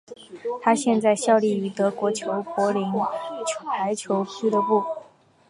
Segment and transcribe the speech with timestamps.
[0.63, 2.91] 他现在效力于德国球队柏林
[3.67, 4.83] 排球俱乐部。